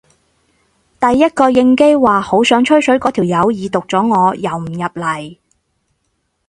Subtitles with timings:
[0.99, 5.37] 第一個應機話好想吹水嗰條友已讀咗我又唔入嚟